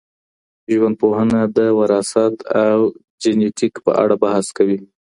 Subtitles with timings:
[0.73, 2.79] ژوندپوهنه د وراثت او
[3.21, 4.79] جینټیک په اړه بحث کوي.